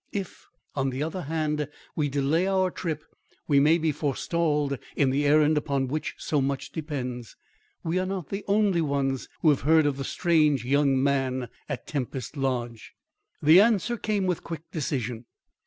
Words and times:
If, 0.11 0.47
on 0.73 0.89
the 0.89 1.03
other 1.03 1.21
hand, 1.21 1.69
we 1.95 2.09
delay 2.09 2.47
our 2.47 2.71
trip, 2.71 3.03
we 3.47 3.59
may 3.59 3.77
be 3.77 3.91
forestalled 3.91 4.79
in 4.95 5.11
the 5.11 5.27
errand 5.27 5.59
upon 5.59 5.87
which 5.89 6.15
so 6.17 6.41
much 6.41 6.71
depends. 6.71 7.37
We 7.83 7.99
are 7.99 8.05
not 8.07 8.29
the 8.29 8.43
only 8.47 8.81
ones 8.81 9.29
who 9.41 9.49
have 9.51 9.61
heard 9.61 9.85
of 9.85 9.97
the 9.97 10.03
strange 10.03 10.65
young 10.65 11.03
man 11.03 11.49
at 11.69 11.85
Tempest 11.85 12.35
Lodge." 12.35 12.95
The 13.43 13.61
answer 13.61 13.95
came 13.95 14.25
with 14.25 14.43
quick 14.43 14.63
decision. 14.71 15.25